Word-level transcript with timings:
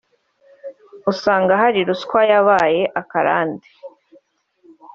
usanga 1.11 1.53
hari 1.61 1.79
ruswa 1.87 2.21
yabaye 2.31 2.81
akarande 3.01 3.67